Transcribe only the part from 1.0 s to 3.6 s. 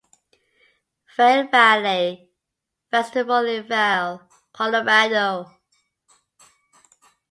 Vail Valley Festival